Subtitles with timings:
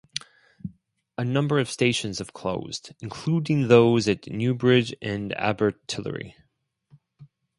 [1.15, 6.33] A number of stations have closed, including those at Newbridge and Abertillery.